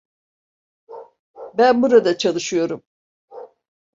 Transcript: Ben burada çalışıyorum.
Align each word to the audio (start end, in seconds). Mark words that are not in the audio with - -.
Ben 1.53 1.81
burada 1.81 2.17
çalışıyorum. 2.17 2.83